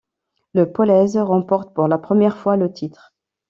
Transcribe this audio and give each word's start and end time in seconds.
Le 0.55 0.71
Polese 0.71 1.17
remporte 1.17 1.75
pour 1.75 1.87
la 1.87 1.99
première 1.99 2.35
fois 2.35 2.57
le 2.57 2.73
titre. 2.73 3.13